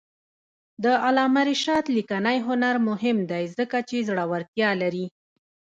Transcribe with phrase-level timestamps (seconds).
[0.83, 5.05] د علامه رشاد لیکنی هنر مهم دی ځکه چې زړورتیا لري.